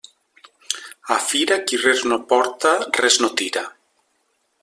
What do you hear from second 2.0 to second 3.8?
no porta, res no tira.